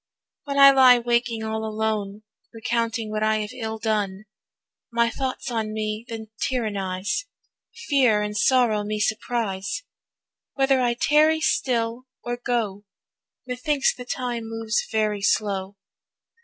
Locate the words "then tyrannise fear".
6.07-8.23